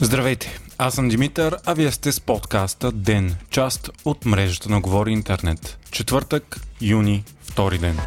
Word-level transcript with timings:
Здравейте, 0.00 0.58
аз 0.78 0.94
съм 0.94 1.08
Димитър, 1.08 1.56
а 1.66 1.74
вие 1.74 1.92
сте 1.92 2.12
с 2.12 2.20
подкаста 2.20 2.92
Ден, 2.92 3.36
част 3.50 3.90
от 4.04 4.24
мрежата 4.24 4.68
на 4.68 4.80
Говори 4.80 5.12
Интернет. 5.12 5.78
Четвъртък, 5.90 6.60
юни, 6.80 7.24
втори 7.42 7.78
ден. 7.78 7.98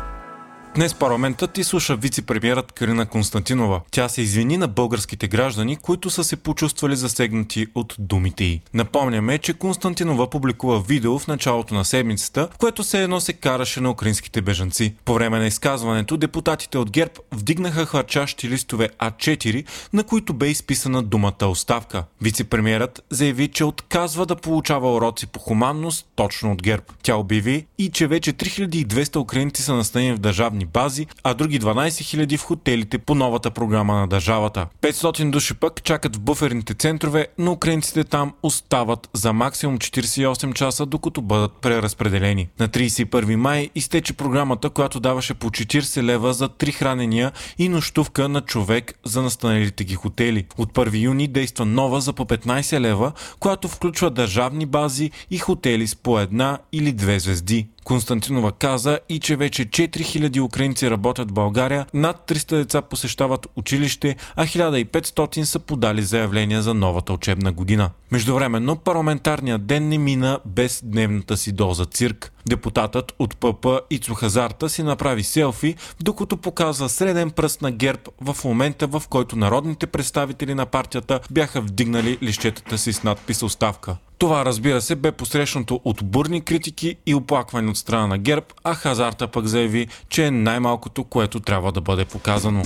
Днес 0.75 0.93
парламентът 0.93 1.57
изслуша 1.57 1.97
вице-премьерът 1.97 2.71
Карина 2.71 3.05
Константинова. 3.05 3.81
Тя 3.91 4.09
се 4.09 4.21
извини 4.21 4.57
на 4.57 4.67
българските 4.67 5.27
граждани, 5.27 5.75
които 5.75 6.09
са 6.09 6.23
се 6.23 6.35
почувствали 6.35 6.95
засегнати 6.95 7.67
от 7.75 7.95
думите 7.99 8.43
й. 8.43 8.61
Напомняме, 8.73 9.37
че 9.37 9.53
Константинова 9.53 10.29
публикува 10.29 10.81
видео 10.81 11.19
в 11.19 11.27
началото 11.27 11.73
на 11.73 11.85
седмицата, 11.85 12.49
в 12.53 12.57
което 12.57 12.83
се 12.83 13.03
едно 13.03 13.19
се 13.19 13.33
караше 13.33 13.81
на 13.81 13.91
украинските 13.91 14.41
бежанци. 14.41 14.95
По 15.05 15.13
време 15.13 15.39
на 15.39 15.47
изказването 15.47 16.17
депутатите 16.17 16.77
от 16.77 16.91
ГЕРБ 16.91 17.13
вдигнаха 17.31 17.85
хвърчащи 17.85 18.49
листове 18.49 18.89
А4, 18.99 19.65
на 19.93 20.03
които 20.03 20.33
бе 20.33 20.47
изписана 20.47 21.03
думата 21.03 21.45
оставка. 21.45 22.03
Вице-премьерът 22.23 23.03
заяви, 23.09 23.47
че 23.47 23.65
отказва 23.65 24.25
да 24.25 24.35
получава 24.35 24.95
уроци 24.95 25.27
по 25.27 25.39
хуманност 25.39 26.07
точно 26.15 26.51
от 26.51 26.63
ГЕРБ. 26.63 26.83
Тя 27.03 27.15
обяви 27.15 27.65
и 27.77 27.89
че 27.89 28.07
вече 28.07 28.33
3200 28.33 29.15
украинци 29.15 29.61
са 29.61 29.73
настанени 29.73 30.13
в 30.13 30.19
държавни 30.19 30.60
военни 30.61 30.65
бази, 30.65 31.07
а 31.23 31.33
други 31.33 31.59
12 31.59 31.87
000 31.87 32.37
в 32.37 32.43
хотелите 32.43 32.97
по 32.97 33.15
новата 33.15 33.51
програма 33.51 33.93
на 33.93 34.07
държавата. 34.07 34.67
500 34.81 35.29
души 35.29 35.53
пък 35.53 35.83
чакат 35.83 36.15
в 36.15 36.19
буферните 36.19 36.73
центрове, 36.73 37.27
но 37.37 37.51
украинците 37.51 38.03
там 38.03 38.33
остават 38.43 39.09
за 39.13 39.33
максимум 39.33 39.77
48 39.77 40.53
часа, 40.53 40.85
докато 40.85 41.21
бъдат 41.21 41.51
преразпределени. 41.61 42.49
На 42.59 42.67
31 42.67 43.35
май 43.35 43.69
изтече 43.75 44.13
програмата, 44.13 44.69
която 44.69 44.99
даваше 44.99 45.33
по 45.33 45.49
40 45.49 46.03
лева 46.03 46.33
за 46.33 46.49
три 46.49 46.71
хранения 46.71 47.31
и 47.57 47.69
нощувка 47.69 48.29
на 48.29 48.41
човек 48.41 48.93
за 49.05 49.21
настаналите 49.21 49.83
ги 49.83 49.95
хотели. 49.95 50.45
От 50.57 50.73
1 50.73 51.01
юни 51.01 51.27
действа 51.27 51.65
нова 51.65 52.01
за 52.01 52.13
по 52.13 52.25
15 52.25 52.79
лева, 52.79 53.11
която 53.39 53.67
включва 53.67 54.09
държавни 54.09 54.65
бази 54.65 55.11
и 55.31 55.37
хотели 55.37 55.87
с 55.87 55.95
по 55.95 56.19
една 56.19 56.57
или 56.71 56.91
две 56.91 57.19
звезди. 57.19 57.67
Константинова 57.83 58.51
каза 58.51 58.99
и 59.09 59.19
че 59.19 59.35
вече 59.35 59.65
4000 59.65 60.41
украинци 60.41 60.89
работят 60.89 61.31
в 61.31 61.33
България, 61.33 61.85
над 61.93 62.23
300 62.27 62.55
деца 62.55 62.81
посещават 62.81 63.47
училище, 63.55 64.15
а 64.35 64.45
1500 64.45 65.43
са 65.43 65.59
подали 65.59 66.01
заявления 66.01 66.61
за 66.61 66.73
новата 66.73 67.13
учебна 67.13 67.51
година. 67.51 67.89
Междувременно 68.11 68.75
парламентарният 68.75 69.65
ден 69.65 69.89
не 69.89 69.97
мина 69.97 70.39
без 70.45 70.81
дневната 70.85 71.37
си 71.37 71.51
доза 71.51 71.85
цирк. 71.85 72.31
Депутатът 72.49 73.13
от 73.19 73.37
ПП 73.37 73.67
Ицо 73.89 74.13
Хазарта 74.13 74.69
си 74.69 74.83
направи 74.83 75.23
селфи, 75.23 75.75
докато 76.01 76.37
показва 76.37 76.89
среден 76.89 77.31
пръст 77.31 77.61
на 77.61 77.71
ГЕРБ 77.71 78.01
в 78.21 78.37
момента, 78.43 78.87
в 78.87 79.03
който 79.09 79.35
народните 79.35 79.87
представители 79.87 80.53
на 80.53 80.65
партията 80.65 81.19
бяха 81.31 81.61
вдигнали 81.61 82.17
лищетата 82.23 82.77
си 82.77 82.93
с 82.93 83.03
надпис 83.03 83.43
оставка. 83.43 83.97
Това, 84.17 84.45
разбира 84.45 84.81
се, 84.81 84.95
бе 84.95 85.11
посрещнато 85.11 85.81
от 85.85 86.05
бурни 86.05 86.41
критики 86.41 86.95
и 87.05 87.15
оплакване 87.15 87.69
от 87.69 87.77
страна 87.77 88.07
на 88.07 88.17
ГЕРБ, 88.17 88.45
а 88.63 88.73
Хазарта 88.73 89.27
пък 89.27 89.45
заяви, 89.45 89.87
че 90.09 90.25
е 90.25 90.31
най-малкото, 90.31 91.03
което 91.03 91.39
трябва 91.39 91.71
да 91.71 91.81
бъде 91.81 92.05
показано. 92.05 92.63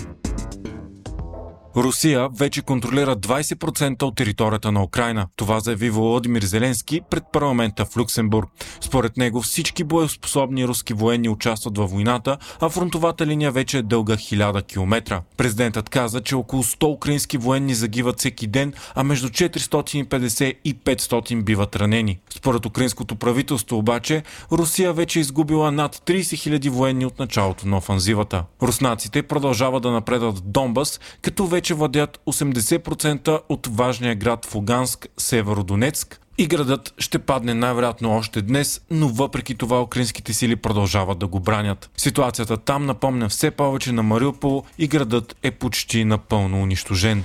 Русия 1.77 2.29
вече 2.29 2.61
контролира 2.61 3.15
20% 3.15 4.03
от 4.03 4.15
територията 4.15 4.71
на 4.71 4.83
Украина. 4.83 5.27
Това 5.35 5.59
заяви 5.59 5.89
Володимир 5.89 6.43
Зеленски 6.43 7.01
пред 7.09 7.23
парламента 7.33 7.85
в 7.85 7.97
Люксембург. 7.97 8.49
Според 8.81 9.17
него 9.17 9.41
всички 9.41 9.83
боеспособни 9.83 10.67
руски 10.67 10.93
военни 10.93 11.29
участват 11.29 11.77
във 11.77 11.91
войната, 11.91 12.37
а 12.61 12.69
фронтовата 12.69 13.25
линия 13.25 13.51
вече 13.51 13.77
е 13.77 13.81
дълга 13.81 14.15
1000 14.15 14.67
км. 14.67 15.21
Президентът 15.37 15.89
каза, 15.89 16.21
че 16.21 16.35
около 16.35 16.63
100 16.63 16.93
украински 16.93 17.37
военни 17.37 17.75
загиват 17.75 18.19
всеки 18.19 18.47
ден, 18.47 18.73
а 18.95 19.03
между 19.03 19.29
450 19.29 20.53
и 20.65 20.75
500 20.75 21.43
биват 21.43 21.75
ранени. 21.75 22.19
Според 22.29 22.65
украинското 22.65 23.15
правителство 23.15 23.77
обаче, 23.77 24.23
Русия 24.51 24.93
вече 24.93 25.19
е 25.19 25.21
изгубила 25.21 25.71
над 25.71 25.95
30 25.95 26.19
000 26.59 26.69
военни 26.69 27.05
от 27.05 27.19
началото 27.19 27.67
на 27.67 27.77
офанзивата. 27.77 28.43
Руснаците 28.61 29.23
продължават 29.23 29.83
да 29.83 29.91
напредат 29.91 30.37
в 30.37 30.41
Донбас, 30.41 30.99
като 31.21 31.47
вече 31.47 31.64
вече 31.65 31.73
владят 31.73 32.19
80% 32.27 33.41
от 33.49 33.67
важния 33.67 34.15
град 34.15 34.45
в 34.45 34.55
Луганск, 34.55 35.07
Северодонецк, 35.17 36.21
и 36.37 36.47
градът 36.47 36.93
ще 36.97 37.19
падне 37.19 37.53
най-вероятно 37.53 38.11
още 38.11 38.41
днес, 38.41 38.81
но 38.91 39.07
въпреки 39.07 39.55
това 39.55 39.81
украинските 39.81 40.33
сили 40.33 40.55
продължават 40.55 41.19
да 41.19 41.27
го 41.27 41.39
бранят. 41.39 41.89
Ситуацията 41.97 42.57
там 42.57 42.85
напомня 42.85 43.29
все 43.29 43.51
повече 43.51 43.91
на 43.91 44.03
Мариупол 44.03 44.63
и 44.77 44.87
градът 44.87 45.35
е 45.43 45.51
почти 45.51 46.05
напълно 46.05 46.61
унищожен. 46.61 47.23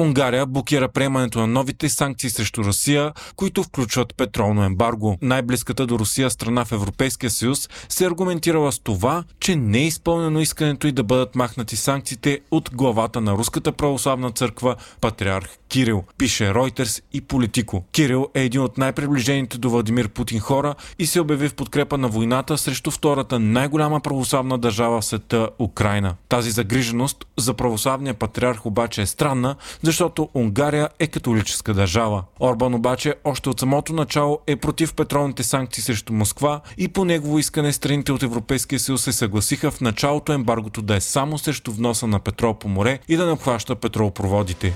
Унгария 0.00 0.46
блокира 0.46 0.88
приемането 0.88 1.38
на 1.38 1.46
новите 1.46 1.88
санкции 1.88 2.30
срещу 2.30 2.64
Русия, 2.64 3.12
които 3.36 3.62
включват 3.62 4.14
петролно 4.16 4.64
ембарго. 4.64 5.18
Най-близката 5.22 5.86
до 5.86 5.98
Русия 5.98 6.30
страна 6.30 6.64
в 6.64 6.72
Европейския 6.72 7.30
съюз 7.30 7.68
се 7.88 8.06
аргументирала 8.06 8.72
с 8.72 8.78
това, 8.78 9.24
че 9.40 9.56
не 9.56 9.78
е 9.78 9.86
изпълнено 9.86 10.40
искането 10.40 10.86
и 10.86 10.92
да 10.92 11.02
бъдат 11.02 11.34
махнати 11.34 11.76
санкциите 11.76 12.40
от 12.50 12.70
главата 12.74 13.20
на 13.20 13.32
Руската 13.32 13.72
православна 13.72 14.30
църква, 14.30 14.76
патриарх 15.00 15.58
Кирил, 15.68 16.04
пише 16.18 16.44
Reuters 16.44 17.02
и 17.12 17.20
Политико. 17.20 17.84
Кирил 17.92 18.28
е 18.34 18.42
един 18.42 18.60
от 18.60 18.78
най-приближените 18.78 19.58
до 19.58 19.70
Владимир 19.70 20.08
Путин 20.08 20.40
хора 20.40 20.74
и 20.98 21.06
се 21.06 21.20
обяви 21.20 21.48
в 21.48 21.54
подкрепа 21.54 21.98
на 21.98 22.08
войната 22.08 22.58
срещу 22.58 22.90
втората 22.90 23.38
най-голяма 23.38 24.00
православна 24.00 24.58
държава 24.58 25.00
в 25.00 25.04
света– 25.04 25.48
Украина. 25.58 26.14
Тази 26.28 26.50
загриженост 26.50 27.26
за 27.36 27.54
православния 27.54 28.14
патриарх 28.14 28.66
обаче 28.66 29.02
е 29.02 29.06
странна, 29.06 29.56
защото 29.88 30.28
Унгария 30.34 30.88
е 30.98 31.06
католическа 31.06 31.74
държава. 31.74 32.24
Орбан 32.40 32.74
обаче 32.74 33.14
още 33.24 33.48
от 33.48 33.60
самото 33.60 33.92
начало 33.92 34.38
е 34.46 34.56
против 34.56 34.94
петролните 34.94 35.42
санкции 35.42 35.82
срещу 35.82 36.12
Москва 36.12 36.60
и 36.78 36.88
по 36.88 37.04
негово 37.04 37.38
искане 37.38 37.72
страните 37.72 38.12
от 38.12 38.22
Европейския 38.22 38.78
съюз 38.78 39.02
се 39.02 39.12
съгласиха 39.12 39.70
в 39.70 39.80
началото 39.80 40.32
ембаргото 40.32 40.82
да 40.82 40.96
е 40.96 41.00
само 41.00 41.38
срещу 41.38 41.72
вноса 41.72 42.06
на 42.06 42.20
петрол 42.20 42.54
по 42.54 42.68
море 42.68 42.98
и 43.08 43.16
да 43.16 43.26
не 43.26 43.32
обхваща 43.32 43.76
петролопроводите. 43.76 44.74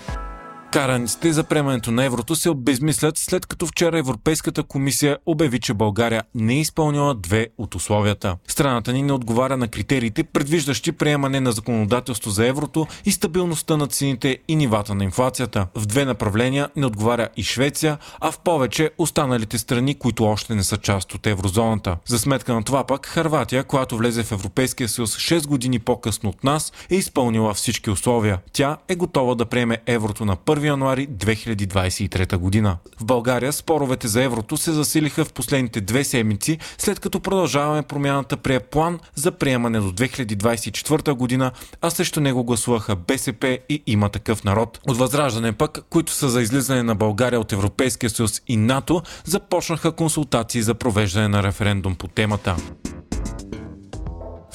Караниците 0.73 1.33
за 1.33 1.45
приемането 1.45 1.91
на 1.91 2.05
еврото 2.05 2.37
се 2.37 2.51
обезмислят 2.51 3.19
след 3.19 3.47
като 3.47 3.67
вчера 3.67 3.99
Европейската 3.99 4.63
комисия 4.63 5.19
обяви, 5.27 5.61
че 5.61 5.75
България 5.75 6.23
не 6.35 6.55
е 6.55 6.61
изпълнила 6.61 7.15
две 7.15 7.49
от 7.59 7.75
условията. 7.75 8.37
Страната 8.49 8.93
ни 8.93 9.03
не 9.03 9.13
отговаря 9.13 9.57
на 9.57 9.69
критериите, 9.69 10.25
предвиждащи 10.25 10.93
приемане 10.93 11.41
на 11.41 11.53
законодателство 11.53 12.31
за 12.31 12.47
еврото 12.47 12.87
и 13.05 13.13
стабилността 13.13 13.77
на 13.77 13.87
цените 13.87 14.39
и 14.49 14.57
нивата 14.57 14.95
на 14.95 15.05
инфлацията. 15.05 15.67
В 15.75 15.87
две 15.87 16.05
направления 16.05 16.69
не 16.77 16.87
отговаря 16.87 17.29
и 17.37 17.43
Швеция, 17.43 17.99
а 18.21 18.31
в 18.31 18.39
повече 18.39 18.91
останалите 18.99 19.59
страни, 19.59 19.95
които 19.95 20.25
още 20.25 20.55
не 20.55 20.65
са 20.65 20.77
част 20.77 21.15
от 21.15 21.27
еврозоната. 21.27 21.97
За 22.07 22.19
сметка 22.19 22.55
на 22.55 22.63
това 22.63 22.85
пък 22.85 23.07
Харватия, 23.07 23.65
която 23.65 23.97
влезе 23.97 24.23
в 24.23 24.33
Европейския 24.33 24.89
съюз 24.89 25.17
6 25.17 25.47
години 25.47 25.79
по-късно 25.79 26.31
от 26.31 26.45
нас, 26.45 26.73
е 26.91 26.95
изпълнила 26.95 27.55
всички 27.55 27.91
условия. 27.91 28.39
Тя 28.53 28.77
е 28.89 28.95
готова 28.95 29.35
да 29.35 29.47
приеме 29.47 29.79
еврото 29.87 30.25
на 30.25 30.37
1 30.37 30.62
1 30.63 30.67
януари 30.67 31.09
2023 31.09 32.37
година. 32.37 32.77
В 33.01 33.05
България 33.05 33.53
споровете 33.53 34.09
за 34.09 34.23
еврото 34.23 34.57
се 34.57 34.73
засилиха 34.73 35.25
в 35.25 35.33
последните 35.33 35.81
две 35.81 36.05
седмици, 36.05 36.59
след 36.79 37.01
като 37.01 37.21
продължаваме 37.21 37.83
промяната 37.83 38.37
прие 38.37 38.61
план 38.61 39.01
за 39.15 39.33
приемане 39.33 39.81
до 39.81 39.93
2024 39.93 41.13
година, 41.13 41.53
а 41.81 41.91
срещу 41.91 42.21
него 42.21 42.45
гласуваха 42.45 42.97
БСП 42.97 43.59
и 43.69 43.83
има 43.87 44.09
такъв 44.09 44.45
народ. 44.45 44.79
От 44.89 44.97
Възраждане 44.97 45.53
пък, 45.53 45.79
които 45.91 46.13
са 46.13 46.29
за 46.29 46.43
излизане 46.43 46.83
на 46.83 46.95
България 46.95 47.41
от 47.41 47.53
Европейския 47.53 48.11
съюз 48.11 48.43
и 48.49 48.57
НАТО, 48.57 49.03
започнаха 49.25 49.93
консултации 49.93 50.63
за 50.63 50.75
провеждане 50.75 51.29
на 51.29 51.43
референдум 51.43 51.95
по 51.95 52.09
темата. 52.09 52.57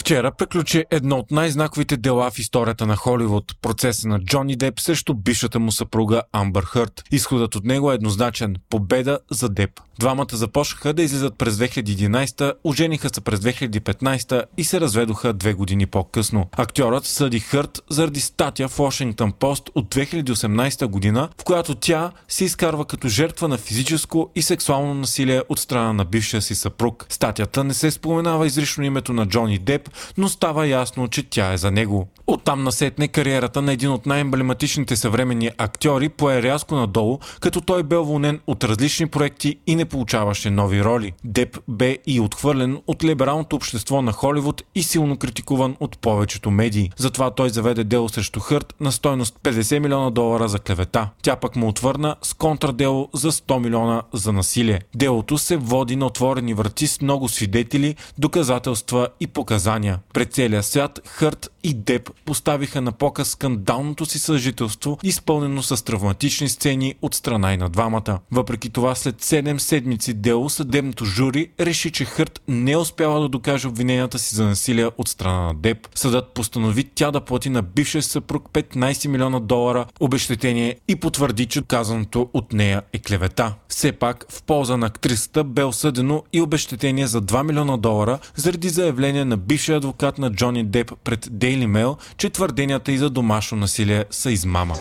Вчера 0.08 0.32
приключи 0.32 0.86
едно 0.92 1.18
от 1.18 1.32
най-знаковите 1.32 1.98
дела 1.98 2.32
в 2.32 2.40
историята 2.40 2.86
на 2.86 2.96
Холивуд– 2.96 3.56
процеса 3.62 4.08
на 4.08 4.20
Джони 4.20 4.56
Деп 4.56 4.80
срещу 4.80 5.14
бившата 5.14 5.60
му 5.60 5.72
съпруга 5.72 6.22
Амбър 6.32 6.64
Хърт. 6.64 7.04
Изходът 7.12 7.56
от 7.56 7.66
него 7.66 7.92
е 7.92 7.96
еднозначен– 7.96 8.56
победа 8.70 9.20
за 9.32 9.50
Деп. 9.50 9.72
Двамата 10.00 10.28
започнаха 10.34 10.94
да 10.94 11.04
излизат 11.04 11.38
през 11.38 11.56
2011, 11.56 12.54
ожениха 12.64 13.10
се 13.14 13.22
през 13.22 13.40
2015 13.40 14.44
и 14.58 14.64
се 14.64 14.82
разведоха 14.82 15.34
две 15.34 15.54
години 15.54 15.86
по-късно. 15.86 16.50
Актьорът 16.58 17.06
съди 17.06 17.40
Хърт 17.40 17.82
заради 17.90 18.20
статия 18.20 18.68
в 18.68 18.78
Washington 18.78 19.34
Post 19.34 19.70
от 19.76 19.96
2018 19.96 20.86
година, 20.88 21.30
в 21.42 21.44
която 21.44 21.76
тя 21.76 22.12
се 22.28 22.46
изкарва 22.46 22.86
като 22.86 23.08
жертва 23.08 23.48
на 23.48 23.58
физическо 23.58 24.32
и 24.36 24.42
сексуално 24.42 24.94
насилие 24.94 25.42
от 25.50 25.60
страна 25.60 25.94
на 25.94 26.06
бившия 26.06 26.42
си 26.42 26.56
съпруг. 26.56 27.06
Статията 27.10 27.64
не 27.64 27.74
се 27.74 27.92
споменава 27.92 28.48
изрично 28.48 28.84
името 28.84 29.14
на 29.14 29.26
Джони 29.26 29.58
Деп, 29.58 29.90
но 30.18 30.30
става 30.30 30.68
ясно, 30.68 31.08
че 31.08 31.24
тя 31.24 31.54
е 31.54 31.58
за 31.58 31.72
него. 31.72 32.08
Оттам 32.28 32.64
насетне 32.64 33.08
кариерата 33.08 33.62
на 33.62 33.72
един 33.72 33.92
от 33.92 34.06
най-емблематичните 34.06 34.96
съвременни 34.96 35.52
актьори 35.58 36.10
пое 36.10 36.44
рязко 36.44 36.76
надолу, 36.76 37.20
като 37.40 37.62
той 37.62 37.84
бе 37.84 37.98
уволнен 37.98 38.40
от 38.48 38.64
различни 38.64 39.08
проекти 39.08 39.60
и 39.68 39.76
не 39.76 39.86
получаваше 39.86 40.50
нови 40.50 40.84
роли. 40.84 41.14
Деп 41.24 41.58
бе 41.68 41.98
и 42.08 42.20
отхвърлен 42.20 42.82
от 42.88 43.04
либералното 43.04 43.56
общество 43.56 44.02
на 44.02 44.12
Холивуд 44.12 44.64
и 44.76 44.84
силно 44.84 45.18
критикуван 45.18 45.76
от 45.80 46.00
повечето 46.00 46.52
медии. 46.52 46.92
Затова 46.98 47.32
той 47.32 47.50
заведе 47.50 47.84
дело 47.84 48.10
срещу 48.10 48.40
Хърт 48.40 48.76
на 48.80 48.92
стойност 48.92 49.40
50 49.44 49.80
милиона 49.80 50.10
долара 50.10 50.48
за 50.48 50.60
клевета. 50.60 51.10
Тя 51.22 51.36
пък 51.36 51.56
му 51.56 51.68
отвърна 51.68 52.16
с 52.22 52.34
контрадело 52.34 53.10
за 53.14 53.32
100 53.32 53.60
милиона 53.60 54.02
за 54.14 54.34
насилие. 54.34 54.82
Делото 54.96 55.38
се 55.38 55.58
води 55.58 55.96
на 55.96 56.06
отворени 56.06 56.54
врати 56.54 56.88
с 56.88 57.02
много 57.02 57.30
свидетели, 57.30 57.96
доказателства 58.18 59.08
и 59.20 59.28
показания. 59.28 59.87
Пред 60.14 60.34
целия 60.34 60.64
свят 60.64 61.00
Хърт 61.08 61.52
и 61.68 61.74
Деп 61.74 62.10
поставиха 62.26 62.82
на 62.82 62.92
показ 62.92 63.30
скандалното 63.30 64.06
си 64.06 64.20
съжителство, 64.20 64.98
изпълнено 65.04 65.64
с 65.64 65.86
травматични 65.86 66.50
сцени 66.50 66.96
от 67.02 67.16
страна 67.16 67.54
и 67.54 67.58
на 67.58 67.70
двамата. 67.70 68.20
Въпреки 68.32 68.70
това, 68.70 68.96
след 68.96 69.16
7 69.16 69.58
седмици 69.58 70.14
дело, 70.14 70.50
съдебното 70.50 71.06
жури 71.06 71.50
реши, 71.60 71.92
че 71.92 72.06
Хърт 72.06 72.42
не 72.48 72.72
е 72.72 72.78
успяла 72.78 73.20
да 73.20 73.30
докаже 73.30 73.68
обвиненията 73.68 74.20
си 74.20 74.36
за 74.36 74.46
насилие 74.46 74.90
от 74.98 75.08
страна 75.08 75.42
на 75.42 75.54
Деп. 75.56 75.88
Съдът 75.96 76.34
постанови 76.34 76.84
тя 76.96 77.12
да 77.12 77.22
плати 77.22 77.50
на 77.50 77.62
бившия 77.62 78.04
съпруг 78.04 78.50
15 78.54 79.08
милиона 79.08 79.40
долара 79.40 79.86
обещетение 80.00 80.76
и 80.88 80.96
потвърди, 80.96 81.46
че 81.46 81.62
казаното 81.62 82.30
от 82.34 82.54
нея 82.54 82.82
е 82.94 83.00
клевета. 83.00 83.54
Все 83.68 83.92
пак, 83.92 84.26
в 84.30 84.44
полза 84.44 84.78
на 84.78 84.86
актрисата 84.86 85.44
бе 85.44 85.64
осъдено 85.64 86.24
и 86.34 86.42
обещетение 86.42 87.08
за 87.08 87.22
2 87.22 87.44
милиона 87.44 87.78
долара 87.78 88.20
заради 88.36 88.70
заявление 88.70 89.26
на 89.26 89.38
бившия 89.38 89.78
адвокат 89.78 90.18
на 90.18 90.32
Джони 90.32 90.64
Деп 90.64 90.92
пред 91.04 91.26
Daily 91.26 91.57
Mail, 91.66 91.98
че 92.18 92.30
твърденията 92.30 92.92
и 92.92 92.98
за 92.98 93.10
домашно 93.10 93.58
насилие 93.58 94.06
са 94.10 94.32
измама. 94.32 94.76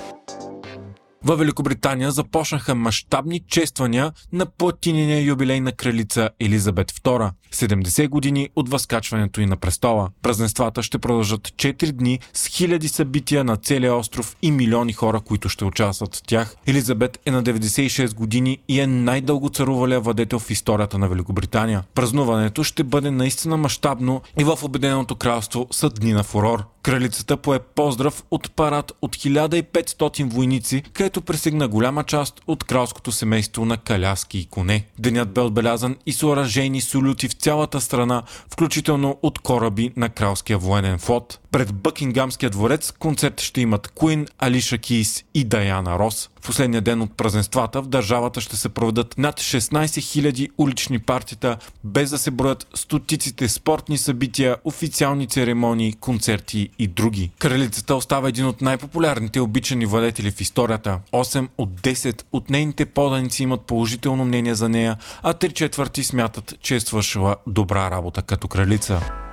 В 1.26 1.36
Великобритания 1.36 2.10
започнаха 2.10 2.74
мащабни 2.74 3.40
чествания 3.48 4.12
на 4.32 4.46
платинения 4.46 5.22
юбилей 5.22 5.60
на 5.60 5.72
кралица 5.72 6.30
Елизабет 6.40 6.92
II. 6.92 7.30
70 7.54 8.08
години 8.08 8.48
от 8.56 8.68
възкачването 8.68 9.40
и 9.40 9.46
на 9.46 9.56
престола. 9.56 10.08
Празненствата 10.22 10.82
ще 10.82 10.98
продължат 10.98 11.48
4 11.48 11.92
дни 11.92 12.18
с 12.32 12.46
хиляди 12.46 12.88
събития 12.88 13.44
на 13.44 13.56
целия 13.56 13.94
остров 13.94 14.36
и 14.42 14.50
милиони 14.50 14.92
хора, 14.92 15.20
които 15.20 15.48
ще 15.48 15.64
участват 15.64 16.16
в 16.16 16.22
тях. 16.22 16.56
Елизабет 16.66 17.18
е 17.26 17.30
на 17.30 17.42
96 17.42 18.14
години 18.14 18.58
и 18.68 18.80
е 18.80 18.86
най-дълго 18.86 19.48
царувалия 19.48 20.00
владетел 20.00 20.38
в 20.38 20.50
историята 20.50 20.98
на 20.98 21.08
Великобритания. 21.08 21.82
Празнуването 21.94 22.64
ще 22.64 22.84
бъде 22.84 23.10
наистина 23.10 23.56
мащабно 23.56 24.22
и 24.40 24.44
в 24.44 24.58
Обединеното 24.62 25.16
кралство 25.16 25.66
са 25.70 25.90
дни 25.90 26.12
на 26.12 26.22
фурор. 26.22 26.64
Кралицата 26.82 27.36
пое 27.36 27.58
поздрав 27.58 28.24
от 28.30 28.50
парад 28.56 28.92
от 29.02 29.16
1500 29.16 30.30
войници, 30.30 30.82
където 30.92 31.15
пресигна 31.20 31.68
голяма 31.68 32.04
част 32.04 32.40
от 32.46 32.64
кралското 32.64 33.12
семейство 33.12 33.64
на 33.64 33.76
каляски 33.76 34.38
и 34.38 34.46
коне. 34.46 34.86
Денят 34.98 35.32
бе 35.32 35.40
отбелязан 35.40 35.96
и 36.06 36.12
с 36.12 36.22
оръжейни 36.22 36.80
солюти 36.80 37.28
в 37.28 37.32
цялата 37.32 37.80
страна, 37.80 38.22
включително 38.52 39.18
от 39.22 39.38
кораби 39.38 39.92
на 39.96 40.08
кралския 40.08 40.58
военен 40.58 40.98
флот. 40.98 41.38
Пред 41.50 41.74
Бъкингамския 41.74 42.50
дворец 42.50 42.92
концерт 42.92 43.40
ще 43.40 43.60
имат 43.60 43.88
Куин, 43.88 44.26
Алиша 44.38 44.78
Кейс 44.78 45.24
и 45.34 45.44
Даяна 45.44 45.98
Рос. 45.98 46.30
Последния 46.46 46.80
ден 46.80 47.02
от 47.02 47.16
празненствата 47.16 47.82
в 47.82 47.88
държавата 47.88 48.40
ще 48.40 48.56
се 48.56 48.68
проведат 48.68 49.18
над 49.18 49.40
16 49.40 49.70
000 49.86 50.48
улични 50.58 50.98
партита, 50.98 51.56
без 51.84 52.10
да 52.10 52.18
се 52.18 52.30
броят 52.30 52.66
стотиците 52.74 53.48
спортни 53.48 53.98
събития, 53.98 54.56
официални 54.64 55.26
церемонии, 55.26 55.92
концерти 55.92 56.68
и 56.78 56.86
други. 56.86 57.30
Кралицата 57.38 57.94
остава 57.94 58.28
един 58.28 58.46
от 58.46 58.60
най-популярните 58.60 59.40
обичани 59.40 59.86
владетели 59.86 60.30
в 60.30 60.40
историята. 60.40 60.98
8 61.12 61.48
от 61.58 61.80
10 61.80 62.22
от 62.32 62.50
нейните 62.50 62.86
поданици 62.86 63.42
имат 63.42 63.60
положително 63.60 64.24
мнение 64.24 64.54
за 64.54 64.68
нея, 64.68 64.96
а 65.22 65.34
3 65.34 65.52
четвърти 65.52 66.04
смятат, 66.04 66.54
че 66.60 66.76
е 66.76 66.80
свършила 66.80 67.36
добра 67.46 67.90
работа 67.90 68.22
като 68.22 68.48
кралица. 68.48 69.25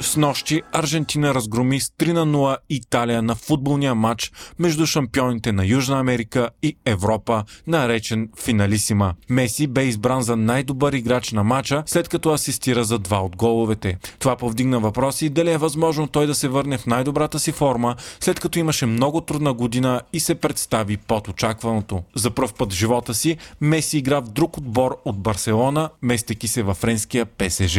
С 0.00 0.16
нощи 0.16 0.62
Аржентина 0.72 1.34
разгроми 1.34 1.80
с 1.80 1.88
3 1.88 2.12
на 2.12 2.26
0 2.26 2.56
Италия 2.68 3.22
на 3.22 3.34
футболния 3.34 3.94
матч 3.94 4.32
между 4.58 4.86
шампионите 4.86 5.52
на 5.52 5.66
Южна 5.66 5.98
Америка 5.98 6.50
и 6.62 6.76
Европа, 6.84 7.44
наречен 7.66 8.28
Финалисима. 8.44 9.14
Меси 9.30 9.66
бе 9.66 9.84
избран 9.84 10.22
за 10.22 10.36
най-добър 10.36 10.92
играч 10.92 11.32
на 11.32 11.44
матча, 11.44 11.82
след 11.86 12.08
като 12.08 12.32
асистира 12.32 12.84
за 12.84 12.98
два 12.98 13.20
от 13.20 13.36
головете. 13.36 13.98
Това 14.18 14.36
повдигна 14.36 14.80
въпроси 14.80 15.28
дали 15.28 15.50
е 15.50 15.58
възможно 15.58 16.06
той 16.06 16.26
да 16.26 16.34
се 16.34 16.48
върне 16.48 16.78
в 16.78 16.86
най-добрата 16.86 17.38
си 17.38 17.52
форма, 17.52 17.96
след 18.20 18.40
като 18.40 18.58
имаше 18.58 18.86
много 18.86 19.20
трудна 19.20 19.52
година 19.52 20.00
и 20.12 20.20
се 20.20 20.34
представи 20.34 20.96
под 20.96 21.28
очакваното. 21.28 22.02
За 22.14 22.30
пръв 22.30 22.54
път 22.54 22.72
в 22.72 22.76
живота 22.76 23.14
си 23.14 23.36
Меси 23.60 23.98
игра 23.98 24.20
в 24.20 24.28
друг 24.28 24.56
отбор 24.56 24.96
от 25.04 25.18
Барселона, 25.18 25.90
местейки 26.02 26.48
се 26.48 26.62
във 26.62 26.76
френския 26.76 27.26
ПСЖ. 27.26 27.78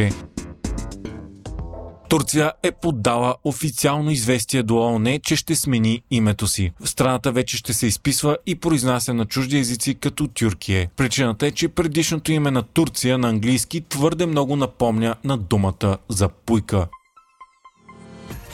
Турция 2.09 2.53
е 2.63 2.71
подала 2.71 3.35
официално 3.43 4.11
известие 4.11 4.63
до 4.63 4.75
ООН, 4.75 5.19
че 5.23 5.35
ще 5.35 5.55
смени 5.55 6.01
името 6.11 6.47
си. 6.47 6.71
В 6.79 6.89
страната 6.89 7.31
вече 7.31 7.57
ще 7.57 7.73
се 7.73 7.87
изписва 7.87 8.37
и 8.45 8.55
произнася 8.55 9.13
на 9.13 9.25
чужди 9.25 9.57
езици 9.57 9.95
като 9.95 10.27
Тюркие. 10.27 10.89
Причината 10.95 11.47
е, 11.47 11.51
че 11.51 11.67
предишното 11.67 12.31
име 12.31 12.51
на 12.51 12.63
Турция 12.63 13.17
на 13.17 13.29
английски 13.29 13.81
твърде 13.89 14.25
много 14.25 14.55
напомня 14.55 15.15
на 15.23 15.37
думата 15.37 15.97
за 16.09 16.29
пуйка. 16.29 16.87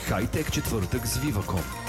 Хайтек 0.04 0.52
четвъртък 0.52 1.06
с 1.06 1.18
Viva.com 1.18 1.83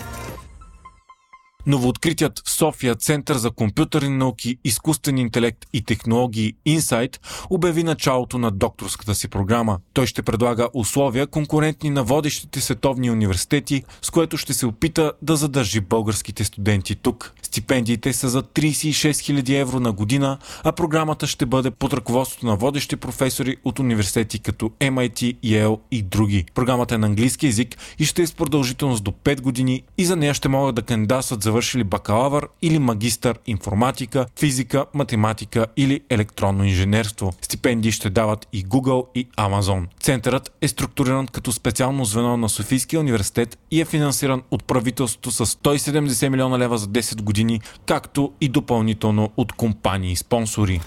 Новооткритият 1.68 2.42
в 2.46 2.52
София 2.52 2.96
Център 2.96 3.36
за 3.36 3.52
компютърни 3.52 4.18
науки, 4.18 4.58
изкуствен 4.64 5.18
интелект 5.18 5.66
и 5.74 5.84
технологии 5.84 6.54
Insight 6.68 7.18
обяви 7.50 7.84
началото 7.84 8.38
на 8.38 8.52
докторската 8.52 9.16
си 9.16 9.28
програма. 9.28 9.80
Той 9.94 10.08
ще 10.08 10.22
предлага 10.22 10.70
условия 10.74 11.28
конкурентни 11.28 11.90
на 11.90 12.04
водещите 12.04 12.62
световни 12.62 13.12
университети, 13.12 13.84
с 14.02 14.10
което 14.10 14.38
ще 14.38 14.54
се 14.54 14.66
опита 14.66 15.12
да 15.22 15.36
задържи 15.36 15.82
българските 15.82 16.44
студенти 16.44 16.96
тук. 16.96 17.34
Стипендиите 17.42 18.14
са 18.14 18.30
за 18.30 18.44
36 18.44 19.12
000 19.12 19.62
евро 19.62 19.80
на 19.80 19.92
година, 19.92 20.38
а 20.64 20.72
програмата 20.72 21.28
ще 21.28 21.46
бъде 21.46 21.72
под 21.72 21.94
ръководството 21.94 22.46
на 22.46 22.56
водещи 22.56 22.96
професори 22.96 23.58
от 23.64 23.80
университети 23.80 24.40
като 24.40 24.70
MIT, 24.70 25.38
Yale 25.44 25.80
и 25.92 26.02
други. 26.02 26.46
Програмата 26.54 26.96
е 26.96 26.98
на 26.98 27.08
английски 27.08 27.46
язик 27.46 27.78
и 28.00 28.06
ще 28.06 28.22
е 28.22 28.28
с 28.28 28.34
продължителност 28.34 29.04
до 29.04 29.12
5 29.12 29.42
години 29.42 29.84
и 29.98 30.06
за 30.06 30.16
нея 30.16 30.34
ще 30.34 30.50
могат 30.50 30.76
да 30.76 30.82
кандидатстват 30.82 31.44
за 31.44 31.55
завършили 31.56 31.84
бакалавър 31.84 32.48
или 32.62 32.80
магистър 32.80 33.40
информатика, 33.48 34.26
физика, 34.40 34.86
математика 34.94 35.66
или 35.78 36.02
електронно 36.10 36.64
инженерство. 36.64 37.34
Стипендии 37.42 37.92
ще 37.92 38.10
дават 38.10 38.48
и 38.54 38.66
Google 38.66 39.06
и 39.16 39.28
Amazon. 39.28 39.86
Центърът 40.00 40.52
е 40.62 40.68
структуриран 40.68 41.28
като 41.28 41.52
специално 41.52 42.06
звено 42.06 42.38
на 42.38 42.50
Софийския 42.50 43.00
университет 43.00 43.58
и 43.72 43.82
е 43.82 43.86
финансиран 43.86 44.42
от 44.52 44.64
правителството 44.64 45.32
с 45.32 45.46
170 45.46 46.30
милиона 46.30 46.60
лева 46.60 46.78
за 46.78 46.88
10 46.88 47.22
години, 47.22 47.62
както 47.86 48.32
и 48.42 48.50
допълнително 48.50 49.32
от 49.38 49.54
компании 49.54 50.12
и 50.12 50.16
спонсори. 50.16 50.82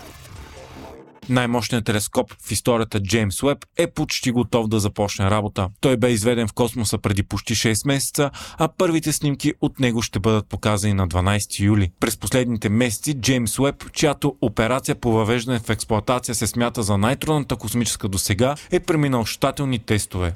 Най-мощният 1.29 1.85
телескоп 1.85 2.33
в 2.43 2.51
историята 2.51 3.01
Джеймс 3.03 3.43
Уеб 3.43 3.59
е 3.77 3.87
почти 3.87 4.31
готов 4.31 4.69
да 4.69 4.81
започне 4.81 5.31
работа. 5.31 5.69
Той 5.81 5.97
бе 5.97 6.11
изведен 6.11 6.49
в 6.49 6.53
космоса 6.53 6.99
преди 6.99 7.23
почти 7.23 7.55
6 7.55 7.87
месеца, 7.87 8.31
а 8.59 8.69
първите 8.69 9.13
снимки 9.13 9.53
от 9.61 9.81
него 9.81 10.03
ще 10.03 10.19
бъдат 10.19 10.49
показани 10.49 10.95
на 10.95 11.09
12 11.09 11.61
юли. 11.61 11.91
През 12.01 12.17
последните 12.17 12.69
месеци 12.69 13.15
Джеймс 13.21 13.59
Уеб, 13.59 13.93
чиято 13.93 14.37
операция 14.41 14.95
по 14.95 15.13
въвеждане 15.13 15.59
в 15.59 15.71
експлоатация 15.71 16.35
се 16.35 16.47
смята 16.47 16.83
за 16.83 16.99
най-трудната 16.99 17.57
космическа 17.57 18.09
досега, 18.09 18.55
е 18.71 18.81
преминал 18.81 19.25
щателни 19.25 19.79
тестове. 19.79 20.35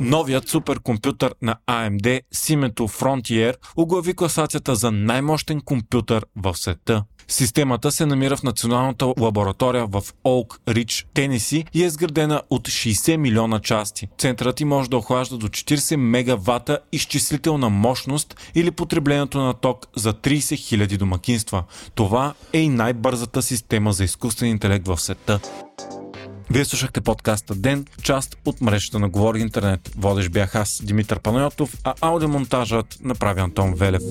Новият 0.00 0.48
суперкомпютър 0.48 1.34
на 1.42 1.56
AMD 1.66 2.20
с 2.32 2.50
името 2.50 2.88
Frontier 2.88 3.54
оглави 3.76 4.14
класацията 4.14 4.74
за 4.74 4.90
най-мощен 4.90 5.60
компютър 5.60 6.26
в 6.36 6.54
света. 6.56 7.04
Системата 7.28 7.92
се 7.92 8.06
намира 8.06 8.36
в 8.36 8.42
националната 8.42 9.14
лаборатория 9.20 9.86
в 9.86 10.02
Олк 10.24 10.60
Рич, 10.68 11.06
Тенеси 11.14 11.64
и 11.74 11.84
е 11.84 11.90
сградена 11.90 12.42
от 12.50 12.68
60 12.68 13.16
милиона 13.16 13.60
части. 13.60 14.08
Центърът 14.18 14.56
ти 14.56 14.64
може 14.64 14.90
да 14.90 14.96
охлажда 14.96 15.36
до 15.36 15.48
40 15.48 15.96
мегавата 15.96 16.78
изчислителна 16.92 17.68
мощност 17.68 18.36
или 18.54 18.70
потреблението 18.70 19.38
на 19.38 19.54
ток 19.54 19.86
за 19.96 20.12
30 20.12 20.38
000 20.38 20.98
домакинства. 20.98 21.64
Това 21.94 22.34
е 22.52 22.58
и 22.58 22.68
най-бързата 22.68 23.42
система 23.42 23.92
за 23.92 24.04
изкуствен 24.04 24.50
интелект 24.50 24.86
в 24.86 25.00
света. 25.00 25.40
Вие 26.50 26.64
слушахте 26.64 27.00
подкаста 27.00 27.54
Ден, 27.54 27.86
част 28.02 28.36
от 28.44 28.60
мрежата 28.60 28.98
на 28.98 29.08
Говори 29.08 29.40
Интернет. 29.40 29.90
Водещ 29.96 30.30
бях 30.30 30.54
аз, 30.54 30.80
Димитър 30.84 31.20
Панайотов, 31.20 31.76
а 31.84 31.94
аудиомонтажът 32.00 32.98
направи 33.00 33.40
Антон 33.40 33.74
Велев. 33.74 34.02